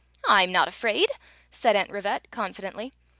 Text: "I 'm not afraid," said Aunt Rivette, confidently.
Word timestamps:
"I 0.27 0.41
'm 0.41 0.51
not 0.51 0.67
afraid," 0.67 1.11
said 1.51 1.75
Aunt 1.75 1.91
Rivette, 1.91 2.31
confidently. 2.31 2.91